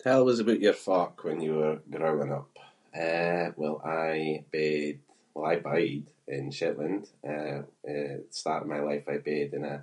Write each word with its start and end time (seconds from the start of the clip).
Tell 0.00 0.28
us 0.28 0.40
aboot 0.40 0.60
your 0.60 0.72
folk 0.72 1.22
when 1.22 1.40
you 1.40 1.54
were 1.54 1.78
growing 1.88 2.32
up. 2.32 2.50
Eh, 2.92 3.48
well 3.56 3.80
I 3.84 4.44
bed- 4.52 5.00
well 5.32 5.46
I 5.52 5.56
bide 5.70 6.08
in 6.36 6.50
Shetland. 6.58 7.04
Eh, 7.24 7.58
at 7.62 7.82
the 7.84 8.24
start 8.30 8.62
of 8.62 8.68
my 8.74 8.80
life 8.88 9.06
I 9.14 9.18
bed 9.30 9.50
in 9.58 9.64
a 9.72 9.78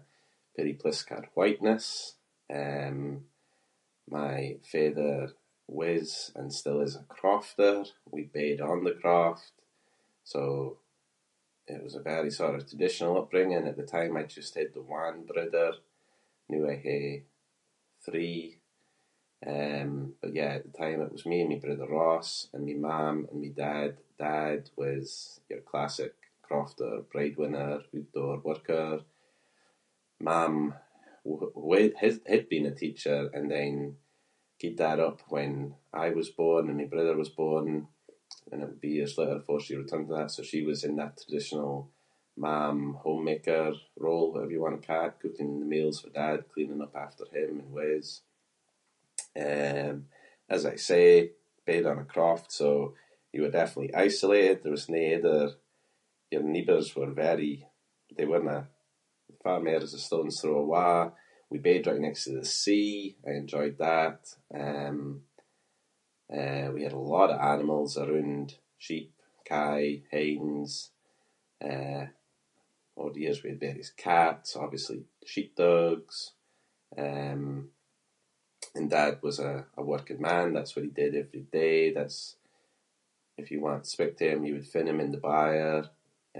peerie 0.55 0.77
place 0.81 1.03
ca’d 1.09 1.25
Whiteness. 1.35 1.87
Um, 2.61 2.99
my 4.19 4.39
father 4.71 5.15
was 5.81 6.07
and 6.37 6.51
still 6.59 6.81
is 6.87 6.97
a 6.99 7.03
crofter. 7.15 7.75
We 8.15 8.21
bed 8.39 8.57
on 8.69 8.79
the 8.83 8.97
croft, 9.01 9.47
so 10.31 10.41
it 11.73 11.81
was 11.85 11.93
a 11.95 12.01
very 12.13 12.31
sort 12.39 12.55
of 12.57 12.61
traditional 12.69 13.19
upbringing. 13.19 13.65
At 13.67 13.77
the 13.79 13.83
time 13.95 14.13
I 14.17 14.23
just 14.37 14.53
had 14.59 14.69
the 14.73 14.81
one 15.01 15.17
brother. 15.31 15.69
Noo 16.49 16.63
I 16.69 16.75
hae 16.85 17.09
three. 18.05 18.41
Um, 19.55 19.91
but 20.21 20.31
yeah 20.39 20.51
at 20.57 20.65
the 20.69 20.77
time 20.83 20.99
it 21.03 21.13
was 21.15 21.25
me 21.31 21.37
and 21.41 21.49
my 21.51 21.59
brother 21.65 21.87
Ross 21.95 22.29
and 22.53 22.61
my 22.69 22.73
mam 22.85 23.17
and 23.31 23.39
my 23.43 23.47
dad. 23.65 23.91
Dad 24.25 24.61
was 24.81 25.05
your 25.51 25.61
classic 25.69 26.13
crofter 26.45 26.93
breadwinner, 27.11 27.73
ootdoor 27.95 28.37
worker. 28.47 28.91
Mam 30.27 30.55
w- 31.31 31.53
w- 31.55 31.93
h- 32.05 32.21
had 32.33 32.45
been 32.53 32.65
a 32.65 32.71
teacher 32.83 33.19
and 33.35 33.45
then 33.55 33.73
gaed 34.59 34.77
that 34.81 34.99
up 35.07 35.17
when 35.33 35.53
I 35.93 36.07
was 36.19 36.27
born 36.41 36.65
and 36.67 36.77
my 36.77 36.83
brother 36.93 37.15
was 37.23 37.29
born 37.43 37.67
and 38.51 38.59
it 38.61 38.67
would 38.69 38.81
be 38.89 38.95
a 38.99 39.05
[inc] 39.05 40.07
that 40.17 40.31
so 40.35 40.41
she 40.49 40.59
was 40.69 40.79
in 40.87 40.93
that 40.97 41.13
traditional 41.21 41.75
mam 42.43 42.77
homemaker 43.05 43.67
role, 44.05 44.27
whatever 44.33 44.51
you 44.53 44.59
want 44.63 44.77
to 44.81 44.85
ca’ 44.89 45.01
it- 45.05 45.19
cooking 45.23 45.51
the 45.61 45.65
meals 45.73 45.97
for 46.01 46.09
dad, 46.21 46.37
cleaning 46.51 46.81
up 46.85 46.93
after 47.05 47.23
him 47.35 47.51
in 47.61 47.69
wis. 47.77 48.09
Um, 49.47 49.95
as 50.55 50.61
I 50.65 50.75
say, 50.89 51.05
bed 51.67 51.85
on 51.91 51.99
a 51.99 52.05
croft 52.13 52.49
so 52.59 52.69
you 53.33 53.39
were 53.43 53.51
definitely 53.59 53.93
isolated. 54.07 54.57
There 54.63 54.71
was 54.77 54.89
no 54.95 55.01
other- 55.17 55.51
your 56.31 56.41
neighbours 56.53 56.87
were 56.97 57.11
very- 57.25 57.63
they 58.15 58.25
werenae- 58.31 58.63
the 59.29 59.35
farm 59.43 59.63
there 59.65 59.79
was 59.85 59.93
a 59.93 59.99
stone’s 60.05 60.37
throw 60.41 60.57
awa’. 60.63 60.91
We 61.51 61.57
bed 61.67 61.83
right 61.85 62.01
next 62.05 62.23
to 62.23 62.31
the 62.37 62.45
sea. 62.59 62.93
I 63.25 63.31
enjoyed 63.41 63.77
that. 63.87 64.19
Um, 64.63 64.99
eh, 66.37 66.67
we 66.73 66.83
had 66.85 66.93
a 66.97 67.07
lot 67.15 67.29
of 67.33 67.39
animals 67.53 67.91
aroond- 68.01 68.57
sheep, 68.85 69.09
kye, 69.49 69.91
hens. 70.13 70.71
Eh, 71.71 72.05
over 72.97 73.11
the 73.13 73.21
years 73.23 73.41
we 73.43 73.51
had 73.51 73.59
various 73.67 73.91
cats, 74.05 74.49
obviously 74.63 74.99
sheep 75.31 75.49
dogs. 75.63 76.15
Um, 77.05 77.43
and 78.77 78.87
dad 78.95 79.13
was 79.27 79.37
a- 79.49 79.67
a 79.75 79.83
working 79.93 80.21
man. 80.27 80.47
That’s 80.53 80.73
what 80.75 80.85
he 80.87 80.91
did 81.01 81.15
every 81.23 81.41
day. 81.61 81.79
That's- 81.97 82.33
if 83.41 83.47
you 83.51 83.59
want 83.61 83.81
to 83.85 83.89
speak 83.95 84.13
to 84.17 84.29
him 84.31 84.39
you'd 84.43 84.67
find 84.73 84.87
him 84.89 84.99
in 85.05 85.11
the 85.13 85.17
byre. 85.29 85.83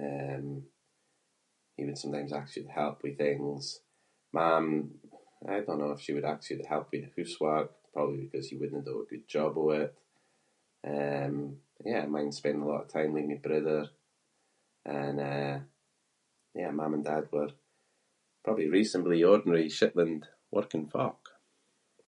Um, 0.08 0.47
he 1.75 1.81
would 1.85 1.97
sometimes 2.02 2.33
ask 2.39 2.52
you 2.58 2.63
to 2.66 2.72
help 2.81 2.97
with 3.02 3.17
things. 3.25 3.63
Mam- 4.38 4.94
I 5.53 5.58
don’t 5.61 5.80
know 5.81 5.94
of 5.95 6.02
she 6.03 6.13
would 6.16 6.30
ask 6.31 6.45
you 6.52 6.58
to 6.59 6.67
help 6.73 6.88
with 6.91 7.03
the 7.05 7.13
hoosework- 7.16 7.77
probably 7.94 8.22
because 8.25 8.49
you 8.52 8.58
wouldnae 8.59 8.83
do 8.88 9.02
a 9.02 9.05
good 9.13 9.27
job 9.35 9.52
of 9.61 9.67
it. 9.81 9.91
Um, 10.95 11.35
but 11.77 11.85
yeah, 11.89 12.03
I 12.03 12.05
mind 12.16 12.31
spending 12.35 12.63
a 12.63 12.67
lot 12.72 12.83
of 12.85 12.89
time 12.95 13.11
with 13.13 13.25
my 13.31 13.35
brother 13.47 13.81
and, 14.99 15.16
eh, 15.33 15.55
yeah, 16.59 16.72
mam 16.77 16.94
and 16.97 17.05
dad 17.09 17.25
were 17.33 17.53
probably 18.45 18.69
reasonably 18.77 19.19
ordinary 19.33 19.67
Shetland 19.69 19.95
working 19.95 19.95
folk. 19.95 19.95